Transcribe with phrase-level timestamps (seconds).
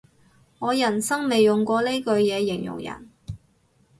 [0.57, 3.11] 我人生未用過呢句嘢形容人